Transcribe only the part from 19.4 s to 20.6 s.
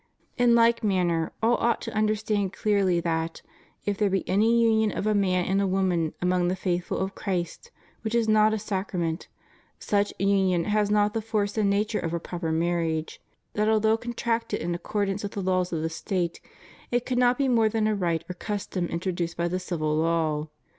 the civil law.